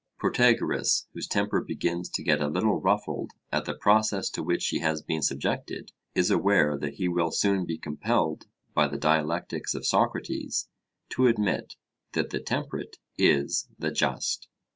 Protagoras, 0.17 1.05
whose 1.13 1.27
temper 1.27 1.61
begins 1.61 2.09
to 2.09 2.23
get 2.23 2.41
a 2.41 2.47
little 2.47 2.81
ruffled 2.81 3.33
at 3.51 3.65
the 3.65 3.75
process 3.75 4.31
to 4.31 4.41
which 4.41 4.69
he 4.69 4.79
has 4.79 5.03
been 5.03 5.21
subjected, 5.21 5.91
is 6.15 6.31
aware 6.31 6.75
that 6.75 6.95
he 6.95 7.07
will 7.07 7.29
soon 7.29 7.67
be 7.67 7.77
compelled 7.77 8.47
by 8.73 8.87
the 8.87 8.97
dialectics 8.97 9.75
of 9.75 9.85
Socrates 9.85 10.67
to 11.09 11.27
admit 11.27 11.75
that 12.13 12.31
the 12.31 12.39
temperate 12.39 12.97
is 13.19 13.67
the 13.77 13.91
just. 13.91 14.47